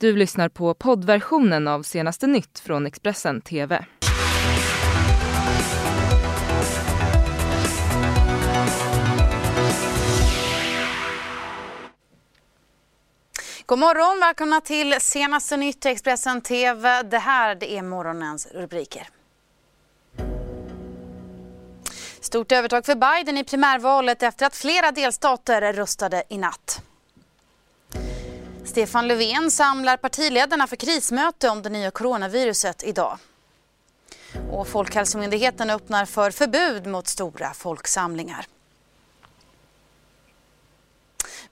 [0.00, 3.84] Du lyssnar på poddversionen av senaste nytt från Expressen TV.
[13.66, 17.02] God morgon, välkomna till senaste nytt i Expressen TV.
[17.02, 19.08] Det här det är morgonens rubriker.
[22.20, 26.82] Stort övertag för Biden i primärvalet efter att flera delstater röstade i natt.
[28.66, 33.18] Stefan Löfven samlar partiledarna för krismöte om det nya coronaviruset idag.
[34.50, 38.46] Och Folkhälsomyndigheten öppnar för förbud mot stora folksamlingar.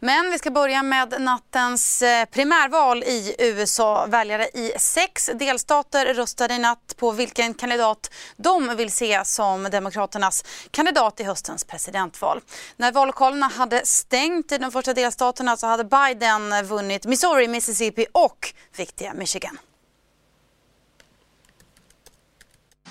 [0.05, 4.07] Men vi ska börja med nattens eh, primärval i USA.
[4.07, 10.45] Väljare i sex delstater röstade i natt på vilken kandidat de vill se som Demokraternas
[10.71, 12.41] kandidat i höstens presidentval.
[12.77, 18.55] När vallokalerna hade stängt i de första delstaterna så hade Biden vunnit Missouri, Mississippi och
[18.77, 19.59] viktiga Michigan.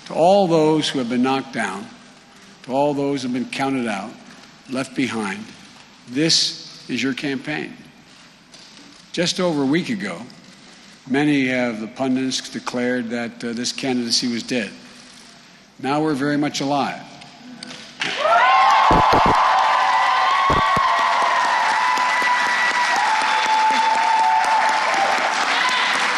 [0.06, 1.86] To all those who have been knocked down,
[2.66, 4.12] to all those who have been counted out,
[4.66, 5.44] left behind,
[6.14, 7.76] this is your campaign.
[9.12, 10.20] Just over a week ago,
[11.08, 14.70] many of the pundits declared that uh, this candidacy was dead.
[15.78, 17.00] Now we're very much alive.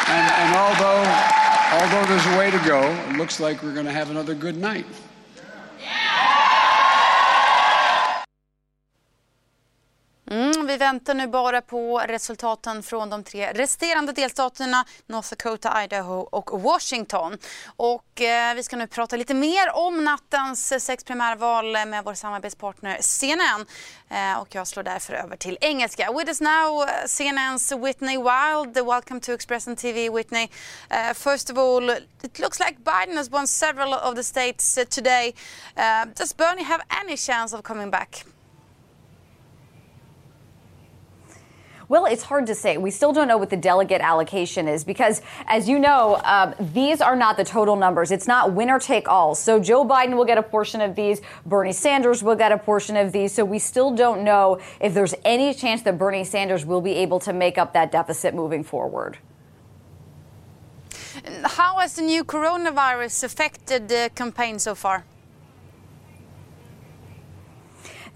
[0.08, 1.02] And, and although,
[1.72, 4.56] although there's a way to go, it looks like we're going to have another good
[4.56, 4.86] night.
[10.86, 17.38] Väntar nu bara på resultaten från de tre resterande delstaterna North Dakota, Idaho och Washington.
[17.76, 22.98] Och, eh, vi ska nu prata lite mer om nattens sex primärval med vår samarbetspartner
[23.00, 23.66] CNN.
[24.08, 26.12] Eh, och jag slår därför över till engelska.
[26.12, 28.86] With us now CNN's Whitney Wild.
[28.86, 30.48] Welcome to Express TV, Whitney.
[30.90, 31.90] Uh, first of all,
[32.22, 35.34] it looks like Biden has won several of the states today.
[35.76, 38.35] Uh, does Bernie have any chance of coming back?
[41.88, 42.78] Well, it's hard to say.
[42.78, 47.00] We still don't know what the delegate allocation is because, as you know, um, these
[47.00, 48.10] are not the total numbers.
[48.10, 49.36] It's not winner take all.
[49.36, 52.96] So Joe Biden will get a portion of these, Bernie Sanders will get a portion
[52.96, 53.32] of these.
[53.32, 57.20] So we still don't know if there's any chance that Bernie Sanders will be able
[57.20, 59.18] to make up that deficit moving forward.
[61.44, 65.04] How has the new coronavirus affected the campaign so far?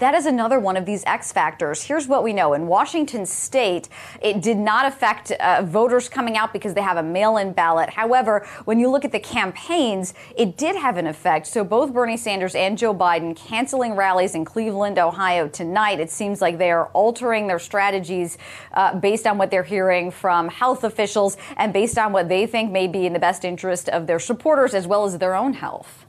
[0.00, 1.82] That is another one of these X factors.
[1.82, 2.54] Here's what we know.
[2.54, 3.90] In Washington state,
[4.22, 7.90] it did not affect uh, voters coming out because they have a mail in ballot.
[7.90, 11.46] However, when you look at the campaigns, it did have an effect.
[11.48, 16.00] So both Bernie Sanders and Joe Biden canceling rallies in Cleveland, Ohio tonight.
[16.00, 18.38] It seems like they are altering their strategies
[18.72, 22.72] uh, based on what they're hearing from health officials and based on what they think
[22.72, 26.06] may be in the best interest of their supporters as well as their own health.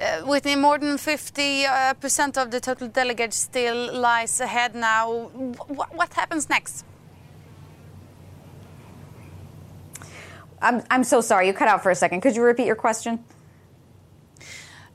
[0.00, 5.28] Uh, Whitney, more than 50% uh, of the total delegates still lies ahead now.
[5.34, 5.54] W-
[5.92, 6.86] what happens next?
[10.62, 11.46] I'm, I'm so sorry.
[11.48, 12.22] You cut out for a second.
[12.22, 13.22] Could you repeat your question?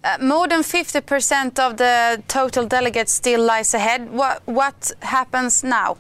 [0.03, 4.11] Uh, more than 50% of the total delegates still lies ahead.
[4.11, 5.97] What, what happens now?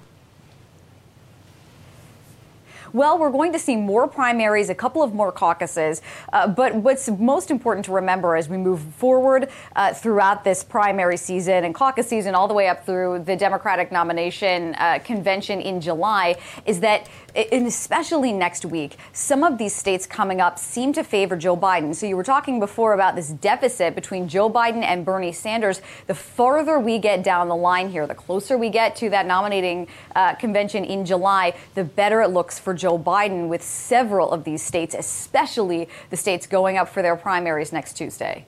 [2.93, 6.01] Well, we're going to see more primaries, a couple of more caucuses.
[6.31, 11.17] Uh, but what's most important to remember as we move forward uh, throughout this primary
[11.17, 15.81] season and caucus season, all the way up through the Democratic nomination uh, convention in
[15.81, 16.35] July,
[16.65, 17.09] is that,
[17.51, 21.95] and especially next week, some of these states coming up seem to favor Joe Biden.
[21.95, 25.81] So you were talking before about this deficit between Joe Biden and Bernie Sanders.
[26.07, 29.87] The farther we get down the line here, the closer we get to that nominating
[30.15, 34.61] uh, convention in July, the better it looks for Joe Biden with several of these
[34.61, 38.45] states, especially the states going up for their primaries next Tuesday.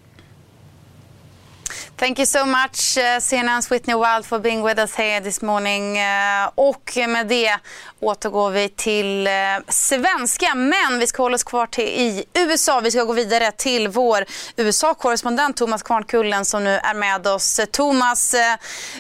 [1.99, 5.41] Thank you so much, eh, uh, CNN's Whitney Wild, for being with us here this
[5.41, 5.97] morning.
[5.97, 7.57] Uh, och med det
[7.99, 9.33] återgår vi till uh,
[9.67, 12.79] svenska, men vi ska hålla oss kvar till, i USA.
[12.79, 14.25] Vi ska gå vidare till vår
[14.55, 17.59] USA-korrespondent Thomas Kvarnkullen som nu är med oss.
[17.71, 18.35] Thomas,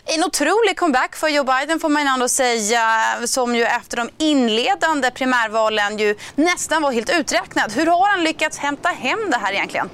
[0.05, 5.11] en otrolig comeback för Joe Biden får man ändå säga, som ju efter de inledande
[5.11, 7.71] primärvalen ju nästan var helt uträknad.
[7.71, 9.89] Hur har han lyckats hämta hem det här egentligen?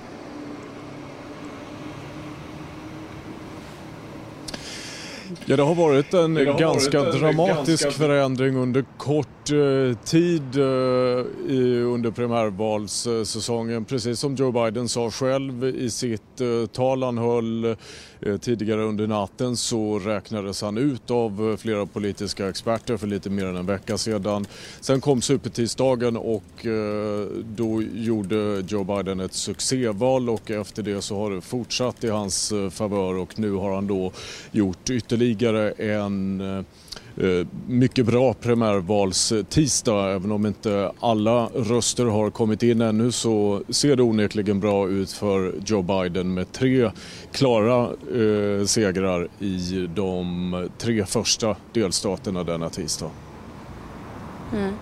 [5.45, 8.03] Ja, det har varit en har ganska varit en dramatisk ganska...
[8.03, 10.65] förändring under kort eh, tid eh,
[11.56, 13.85] i, under primärvalssäsongen.
[13.85, 17.75] Precis som Joe Biden sa själv i sitt eh, tal han höll
[18.25, 23.30] Eh, tidigare under natten så räknades han ut av eh, flera politiska experter för lite
[23.30, 24.46] mer än en vecka sedan.
[24.81, 31.18] Sen kom supertisdagen och eh, då gjorde Joe Biden ett succéval och efter det så
[31.18, 34.12] har det fortsatt i hans favör och nu har han då
[34.52, 36.42] gjort ytterligare en
[37.18, 40.15] Eh, mycket bra primärvalstisdag.
[40.15, 45.12] Även om inte alla röster har kommit in ännu så ser det onekligen bra ut
[45.12, 46.92] för Joe Biden med tre
[47.31, 53.10] klara eh, segrar i de tre första delstaterna denna tisdag.
[54.54, 54.74] Mm.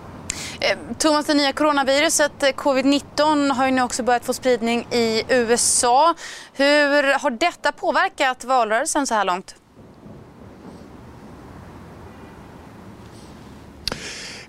[0.60, 5.22] Eh, Thomas, det nya coronaviruset eh, covid-19 har ju nu också börjat få spridning i
[5.28, 6.14] USA.
[6.52, 9.54] Hur har detta påverkat valrörelsen så här långt?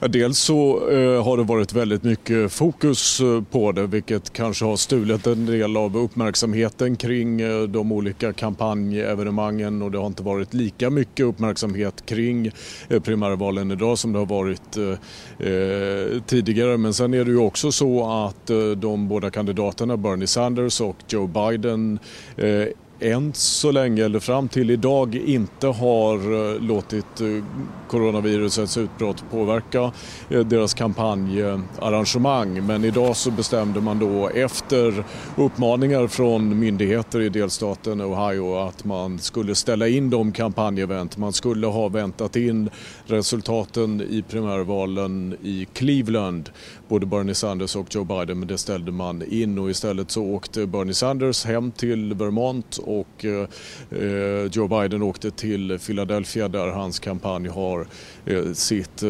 [0.07, 4.75] Dels så eh, har det varit väldigt mycket fokus eh, på det vilket kanske har
[4.75, 10.53] stulit en del av uppmärksamheten kring eh, de olika kampanjevenemangen och det har inte varit
[10.53, 12.51] lika mycket uppmärksamhet kring
[12.89, 16.77] eh, primärvalen idag som det har varit eh, eh, tidigare.
[16.77, 20.97] Men sen är det ju också så att eh, de båda kandidaterna Bernie Sanders och
[21.07, 21.99] Joe Biden
[22.37, 22.67] eh,
[23.03, 27.43] än så länge, eller fram till idag, inte har eh, låtit eh,
[27.87, 29.91] coronavirusets utbrott påverka
[30.29, 32.65] eh, deras kampanjarrangemang.
[32.65, 35.03] Men idag så bestämde man då efter
[35.35, 41.17] uppmaningar från myndigheter i delstaten Ohio att man skulle ställa in de kampanjevent.
[41.17, 42.69] Man skulle ha väntat in
[43.05, 46.49] resultaten i primärvalen i Cleveland,
[46.87, 50.67] både Bernie Sanders och Joe Biden, men det ställde man in och istället så åkte
[50.67, 57.47] Bernie Sanders hem till Vermont och eh, Joe Biden åkte till Philadelphia där hans kampanj
[57.47, 57.87] har
[58.25, 59.09] eh, sitt eh,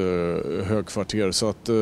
[0.66, 1.32] högkvarter.
[1.32, 1.76] Så att eh,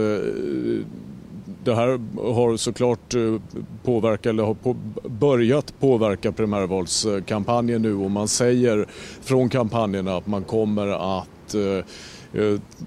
[1.64, 2.00] det här
[2.34, 3.36] har såklart eh,
[3.84, 8.86] påverkat, eller har på, börjat påverka primärvalskampanjen nu och man säger
[9.22, 10.88] från kampanjerna att man kommer
[11.20, 11.86] att eh,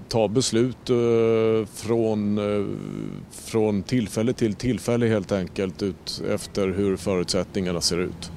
[0.07, 0.89] ta beslut
[1.73, 2.39] från,
[3.31, 8.31] från tillfälle till tillfälle helt enkelt ut efter hur förutsättningarna ser ut.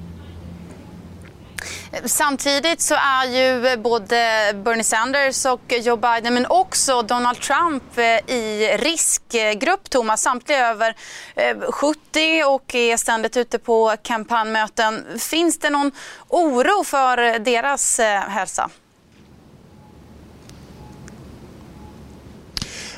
[2.05, 4.15] Samtidigt så är ju både
[4.55, 10.21] Bernie Sanders och Joe Biden men också Donald Trump eh, i riskgrupp, Thomas.
[10.21, 10.95] Samtliga över
[11.35, 15.19] eh, 70 och är ständigt ute på kampanjmöten.
[15.19, 15.91] Finns det någon
[16.27, 18.69] oro för deras eh, hälsa?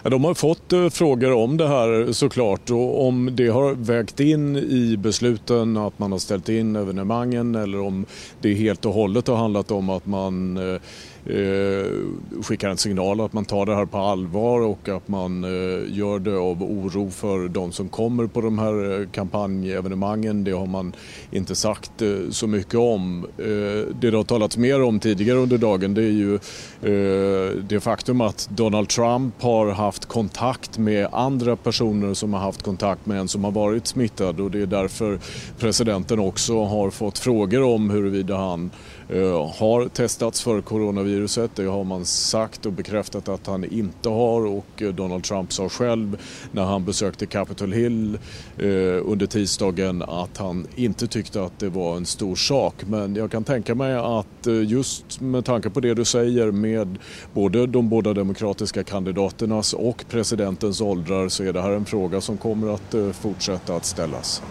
[0.03, 2.69] Ja, de har fått eh, frågor om det här eh, såklart.
[2.69, 7.80] Och om det har vägt in i besluten att man har ställt in evenemangen eller
[7.80, 8.06] om
[8.42, 10.81] det helt och hållet har handlat om att man eh,
[11.25, 15.97] eh, skickar en signal att man tar det här på allvar och att man eh,
[15.97, 20.44] gör det av oro för de som kommer på de här eh, kampanjevenemangen.
[20.44, 20.94] Det har man
[21.31, 23.25] inte sagt eh, så mycket om.
[23.38, 26.35] Eh, det det har talats mer om tidigare under dagen det är ju
[26.81, 32.63] eh, det faktum att Donald Trump har haft kontakt med andra personer som har haft
[32.63, 35.19] kontakt med en som har varit smittad och det är därför
[35.59, 38.71] presidenten också har fått frågor om huruvida han
[39.11, 41.51] Eh, har testats för coronaviruset.
[41.55, 45.69] Det har man sagt och bekräftat att han inte har och eh, Donald Trump sa
[45.69, 46.17] själv
[46.51, 48.19] när han besökte Capitol Hill
[48.57, 48.67] eh,
[49.05, 52.75] under tisdagen att han inte tyckte att det var en stor sak.
[52.87, 56.97] Men jag kan tänka mig att just med tanke på det du säger med
[57.33, 62.37] både de båda demokratiska kandidaternas och presidentens åldrar så är det här en fråga som
[62.37, 64.41] kommer att fortsätta att ställas.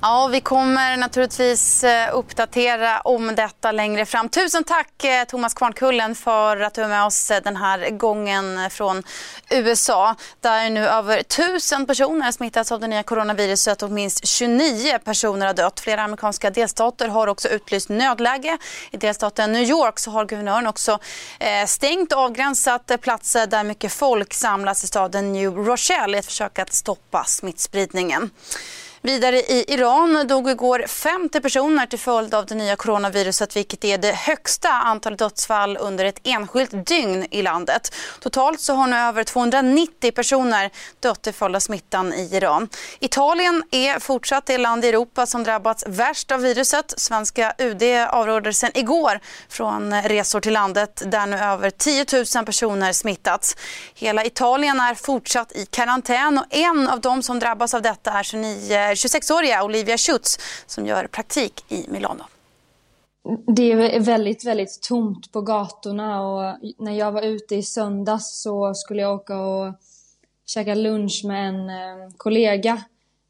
[0.00, 4.28] Ja, vi kommer naturligtvis eh, uppdatera om detta längre fram.
[4.28, 8.70] Tusen tack eh, Thomas Kvarnkullen för att du är med oss eh, den här gången
[8.70, 9.02] från
[9.50, 10.14] USA.
[10.40, 15.54] Där nu över tusen personer smittats av det nya coronaviruset och minst 29 personer har
[15.54, 15.80] dött.
[15.80, 18.58] Flera amerikanska delstater har också utlyst nödläge.
[18.90, 20.98] I delstaten New York så har guvernören också
[21.66, 26.58] stängt och avgränsat platser där mycket folk samlas i staden New Rochelle i ett försök
[26.58, 28.30] att stoppa smittspridningen.
[29.08, 33.98] Vidare i Iran dog igår 50 personer till följd av det nya coronaviruset vilket är
[33.98, 37.94] det högsta antalet dödsfall under ett enskilt dygn i landet.
[38.20, 42.68] Totalt så har nu över 290 personer dött till följd av smittan i Iran.
[43.00, 46.94] Italien är fortsatt det land i Europa som drabbats värst av viruset.
[46.96, 52.92] Svenska UD avråder sedan igår från resor till landet där nu över 10 000 personer
[52.92, 53.56] smittats.
[53.94, 58.22] Hela Italien är fortsatt i karantän och en av de som drabbas av detta är
[58.22, 62.24] 29 26-åriga Olivia Schutz som gör praktik i Milano.
[63.46, 68.74] det är väldigt, väldigt tomt på gatorna och när jag var ute i söndags så
[68.74, 69.74] skulle jag åka och
[70.46, 72.82] käka lunch med en eh, kollega.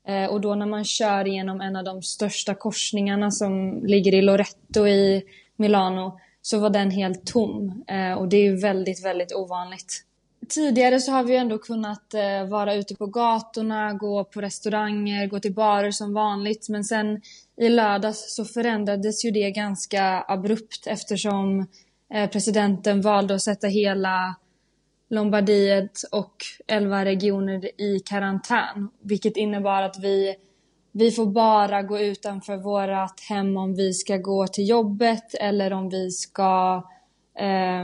[0.08, 4.22] Eh, och då när man kör genom en av de största korsningarna som ligger i
[4.22, 5.22] Loretto i
[5.56, 7.84] Milano så var den helt tom.
[7.88, 10.04] Eh, och det är väldigt, väldigt ovanligt.
[10.48, 15.40] Tidigare så har vi ändå kunnat eh, vara ute på gatorna, gå på restauranger, gå
[15.40, 16.68] till barer som vanligt.
[16.68, 17.20] Men sen
[17.56, 21.66] i lördags så förändrades ju det ganska abrupt eftersom
[22.14, 24.34] eh, presidenten valde att sätta hela
[25.10, 26.34] Lombardiet och
[26.66, 28.88] 11 regioner i karantän.
[29.00, 30.34] Vilket innebar att vi,
[30.92, 35.88] vi får bara gå utanför vårt hem om vi ska gå till jobbet eller om
[35.88, 36.82] vi ska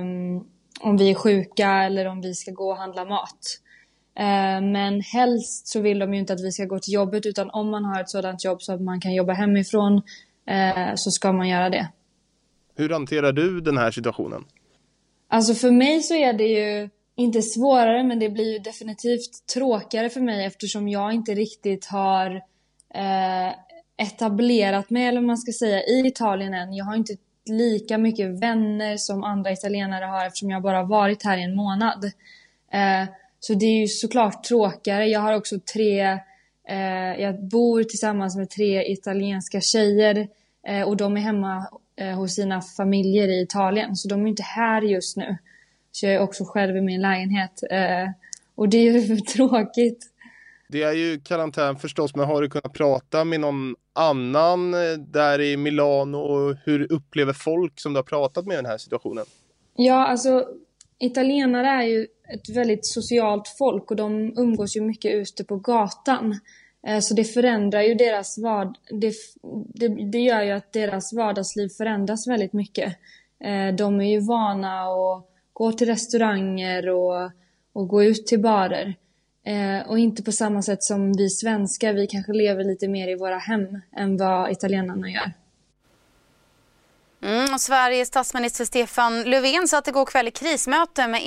[0.01, 3.61] um, om vi är sjuka eller om vi ska gå och handla mat.
[4.21, 7.51] Uh, men helst så vill de ju inte att vi ska gå till jobbet utan
[7.51, 9.95] om man har ett sådant jobb så att man kan jobba hemifrån
[10.51, 11.89] uh, så ska man göra det.
[12.77, 14.45] Hur hanterar du den här situationen?
[15.29, 20.11] Alltså för mig så är det ju inte svårare, men det blir ju definitivt tråkigare
[20.11, 22.37] för mig eftersom jag inte riktigt har
[22.95, 23.49] eh,
[23.97, 26.75] etablerat mig, eller vad man ska säga, i Italien än.
[26.75, 27.17] Jag har inte
[27.47, 32.05] lika mycket vänner som andra italienare har eftersom jag bara varit här i en månad.
[32.73, 33.09] Eh,
[33.41, 35.07] så det är ju såklart tråkigare.
[35.07, 36.01] Jag har också tre,
[36.69, 40.29] eh, jag bor tillsammans med tre italienska tjejer
[40.67, 44.43] eh, och de är hemma eh, hos sina familjer i Italien, så de är inte
[44.43, 45.37] här just nu.
[45.93, 47.63] Så jag är också själv i min lägenhet.
[47.71, 48.11] Eh,
[48.55, 50.11] och det är ju tråkigt.
[50.75, 55.41] Det är ju karantän förstås, men har du kunnat prata med någon annan eh, där
[55.41, 59.25] i Milano och hur upplever folk som du har pratat med den här situationen?
[59.77, 60.49] Ja, alltså
[60.99, 66.41] italienare är ju ett väldigt socialt folk och de umgås ju mycket ute på gatan.
[66.87, 68.75] Eh, så det förändrar ju deras vardag.
[68.91, 69.15] Det,
[69.75, 72.97] det, det gör ju att deras vardagsliv förändras väldigt mycket.
[73.45, 77.31] Eh, de är ju vana att gå till restauranger och,
[77.73, 78.95] och gå ut till barer.
[79.47, 83.15] Eh, och inte på samma sätt som vi svenskar, vi kanske lever lite mer i
[83.15, 85.33] våra hem än vad italienarna gör.
[87.25, 91.21] Mm, Sveriges statsminister Stefan Löfven satt igår kväll i krismöte med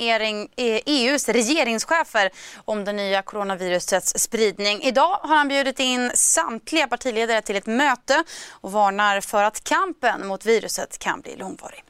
[0.86, 2.30] EUs regeringschefer
[2.64, 4.82] om det nya coronavirusets spridning.
[4.82, 10.26] Idag har han bjudit in samtliga partiledare till ett möte och varnar för att kampen
[10.26, 11.84] mot viruset kan bli långvarig.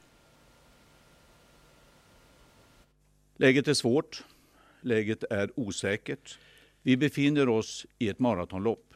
[3.37, 4.23] Läget är svårt.
[4.81, 6.39] Läget är osäkert.
[6.81, 8.93] Vi befinner oss i ett maratonlopp.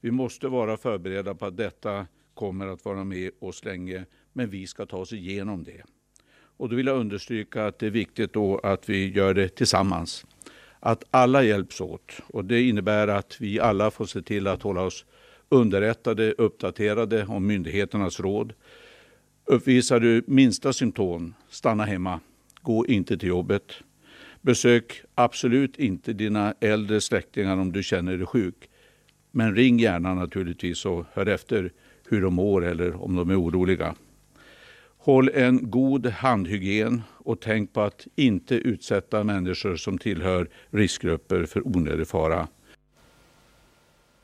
[0.00, 4.66] Vi måste vara förberedda på att detta kommer att vara med oss länge, men vi
[4.66, 5.82] ska ta oss igenom det.
[6.56, 10.26] Och då vill jag understryka att det är viktigt då att vi gör det tillsammans.
[10.80, 12.12] Att alla hjälps åt.
[12.26, 15.04] Och det innebär att vi alla får se till att hålla oss
[15.48, 18.52] underrättade, uppdaterade om myndigheternas råd.
[19.44, 22.20] Uppvisar du minsta symptom, stanna hemma.
[22.62, 23.72] Gå inte till jobbet.
[24.42, 28.70] Besök absolut inte dina äldre släktingar om du känner dig sjuk.
[29.30, 31.72] Men ring gärna naturligtvis och hör efter
[32.08, 33.94] hur de mår eller om de är oroliga.
[34.98, 41.66] Håll en god handhygien och tänk på att inte utsätta människor som tillhör riskgrupper för
[41.66, 42.48] onödig fara.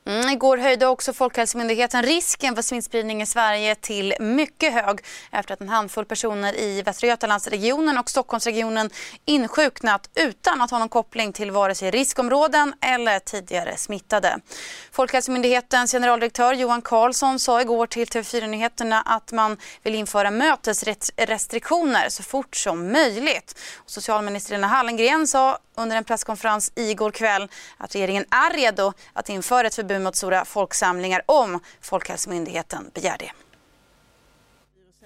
[0.05, 0.18] Mm.
[0.31, 5.01] Igår höjde också Folkhälsomyndigheten risken för smittspridning i Sverige till mycket hög
[5.33, 8.91] efter att en handfull personer i Västra Götalandsregionen och Stockholmsregionen
[9.25, 14.39] insjuknat utan att ha någon koppling till vare sig riskområden eller tidigare smittade.
[14.93, 22.23] Folkhälsomyndighetens generaldirektör Johan Carlsson sa igår till TV4 Nyheterna att man vill införa mötesrestriktioner så
[22.23, 23.61] fort som möjligt.
[23.87, 29.67] Socialminister Lena Hallengren sa under en presskonferens igår kväll att regeringen är redo att införa
[29.67, 33.31] ett förbud mot stora folksamlingar om Folkhälsomyndigheten begär det.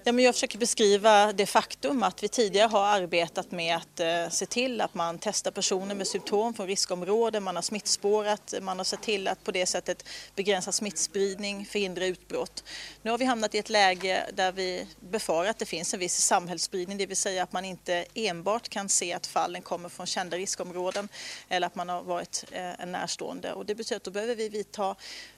[0.05, 4.29] Ja, men jag försöker beskriva det faktum att vi tidigare har arbetat med att eh,
[4.29, 8.83] se till att man testar personer med symptom från riskområden, man har smittspårat, man har
[8.83, 10.05] sett till att på det sättet
[10.35, 12.63] begränsa smittspridning, förhindra utbrott.
[13.01, 16.17] Nu har vi hamnat i ett läge där vi befarar att det finns en viss
[16.17, 20.37] samhällsspridning, det vill säga att man inte enbart kan se att fallen kommer från kända
[20.37, 21.09] riskområden
[21.49, 23.53] eller att man har varit eh, en närstående.
[23.53, 24.95] Och det betyder att då behöver vi vidta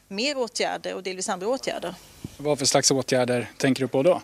[0.07, 1.95] mer åtgärder och delvis andra åtgärder.
[2.37, 4.21] Vad för slags åtgärder tänker du på då?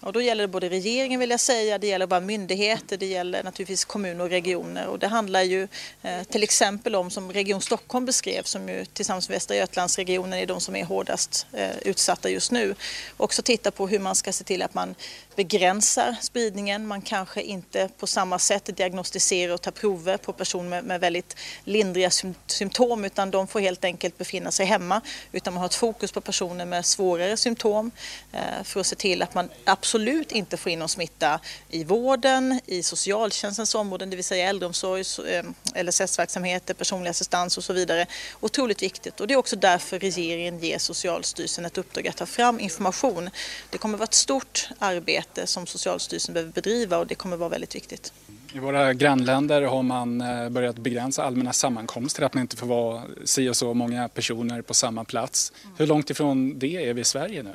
[0.00, 3.42] Och då gäller det både regeringen vill jag säga, det gäller bara myndigheter, det gäller
[3.42, 4.86] naturligtvis kommuner och regioner.
[4.86, 5.68] Och det handlar ju
[6.02, 10.46] eh, till exempel om, som Region Stockholm beskrev, som ju tillsammans med Västra Götalandsregionen är
[10.46, 12.74] de som är hårdast eh, utsatta just nu.
[13.16, 14.94] Också titta på hur man ska se till att man
[15.36, 16.86] begränsar spridningen.
[16.86, 21.36] Man kanske inte på samma sätt diagnostiserar och tar prover på personer med, med väldigt
[21.64, 22.10] lindriga
[22.46, 25.00] symptom utan de får helt enkelt befinna sig hemma.
[25.32, 27.90] Utan man har ett fokus på personer med svårare symptom
[28.32, 31.40] eh, för att se till att man absolut absolut inte få in någon smitta
[31.70, 37.72] i vården, i socialtjänstens områden, det vill säga äldreomsorg, eh, LSS-verksamheter, personlig assistans och så
[37.72, 38.06] vidare.
[38.40, 42.60] Otroligt viktigt och det är också därför regeringen ger Socialstyrelsen ett uppdrag att ta fram
[42.60, 43.30] information.
[43.70, 47.74] Det kommer vara ett stort arbete som Socialstyrelsen behöver bedriva och det kommer vara väldigt
[47.74, 48.12] viktigt.
[48.52, 53.02] I våra grannländer har man eh, börjat begränsa allmänna sammankomster, att man inte får vara
[53.24, 55.52] si och så många personer på samma plats.
[55.78, 57.54] Hur långt ifrån det är vi i Sverige nu?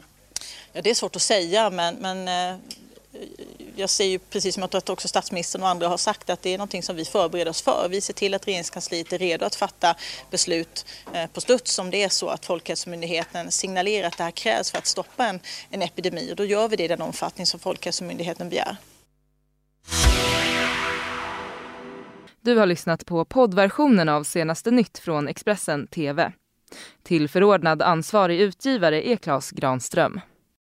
[0.73, 2.59] Ja, det är svårt att säga men, men eh,
[3.75, 6.41] jag ser ju precis som jag tror att också statsministern och andra har sagt att
[6.41, 7.87] det är någonting som vi förbereder oss för.
[7.89, 9.95] Vi ser till att regeringskansliet är redo att fatta
[10.29, 14.71] beslut eh, på studs om det är så att Folkhälsomyndigheten signalerar att det här krävs
[14.71, 17.59] för att stoppa en, en epidemi och då gör vi det i den omfattning som
[17.59, 18.77] Folkhälsomyndigheten begär.
[22.41, 26.31] Du har lyssnat på poddversionen av senaste nytt från Expressen TV.
[27.03, 30.21] Till förordnad ansvarig utgivare är Klas Granström.